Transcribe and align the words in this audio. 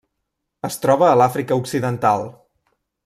Es 0.69 0.77
troba 0.85 1.05
a 1.09 1.19
l'Àfrica 1.21 1.59
Occidental. 1.63 2.25